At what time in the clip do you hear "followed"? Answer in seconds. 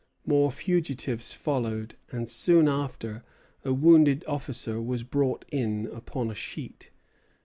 1.33-1.93